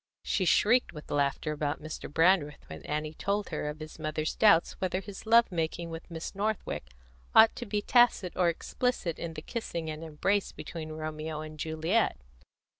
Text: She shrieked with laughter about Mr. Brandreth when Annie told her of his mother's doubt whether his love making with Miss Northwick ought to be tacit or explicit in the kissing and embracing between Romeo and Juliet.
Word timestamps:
She 0.23 0.45
shrieked 0.45 0.93
with 0.93 1.11
laughter 1.11 1.51
about 1.51 1.79
Mr. 1.79 2.11
Brandreth 2.11 2.67
when 2.67 2.81
Annie 2.87 3.13
told 3.13 3.49
her 3.49 3.69
of 3.69 3.79
his 3.79 3.99
mother's 3.99 4.35
doubt 4.35 4.73
whether 4.79 4.99
his 4.99 5.27
love 5.27 5.51
making 5.51 5.91
with 5.91 6.09
Miss 6.09 6.33
Northwick 6.33 6.89
ought 7.35 7.55
to 7.57 7.67
be 7.67 7.83
tacit 7.83 8.35
or 8.35 8.49
explicit 8.49 9.19
in 9.19 9.35
the 9.35 9.43
kissing 9.43 9.91
and 9.91 10.03
embracing 10.03 10.55
between 10.55 10.89
Romeo 10.91 11.41
and 11.41 11.59
Juliet. 11.59 12.17